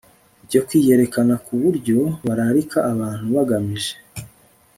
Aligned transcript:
byo 0.45 0.61
kwiyerekana 0.67 1.33
ku 1.45 1.53
buryo 1.61 1.99
bararika 2.27 2.79
abantu 2.93 3.25
bagamije 3.35 3.93